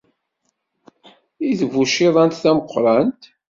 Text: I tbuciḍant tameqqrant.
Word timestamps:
I 1.49 1.51
tbuciḍant 1.59 2.39
tameqqrant. 2.43 3.21